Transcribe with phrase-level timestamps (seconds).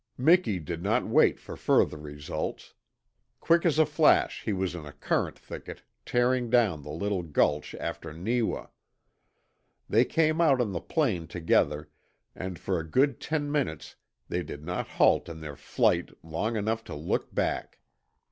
[0.17, 2.73] Miki did not wait for further results.
[3.39, 7.75] Quick as a flash he was in a currant thicket tearing down the little gulch
[7.75, 8.69] after Neewa.
[9.87, 11.87] They came out on the plain together,
[12.35, 13.95] and for a good ten minutes
[14.27, 17.77] they did not halt in their flight long enough to look back.